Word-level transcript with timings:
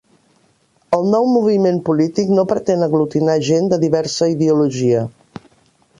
El 0.97 1.03
nou 1.15 1.27
moviment 1.33 1.77
polític 1.91 2.33
no 2.37 2.47
pretén 2.53 2.87
aglutinar 2.87 3.37
gent 3.51 3.71
de 3.75 3.81
diversa 3.87 4.31
ideologia 4.37 5.05